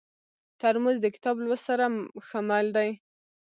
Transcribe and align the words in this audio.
ترموز 0.59 0.97
د 1.01 1.05
کتاب 1.15 1.35
لوست 1.45 1.63
سره 1.69 1.85
ښه 2.27 2.39
مل 2.47 2.67
دی. 2.77 2.89